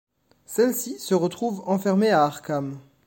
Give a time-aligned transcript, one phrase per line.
[0.47, 2.79] Celle-ci se retrouve enfermée à Arkham.